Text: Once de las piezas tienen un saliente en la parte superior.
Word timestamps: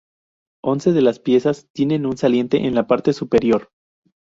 Once 0.63 0.93
de 0.93 1.01
las 1.03 1.19
piezas 1.19 1.69
tienen 1.73 2.07
un 2.07 2.17
saliente 2.17 2.65
en 2.65 2.73
la 2.73 2.87
parte 2.87 3.13
superior. 3.13 3.69